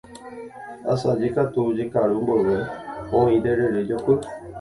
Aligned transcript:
Asaje 0.93 1.27
katu, 1.35 1.61
jekaru 1.77 2.15
mboyve, 2.23 2.57
oĩ 3.19 3.37
terere 3.45 3.81
jopy. 3.89 4.13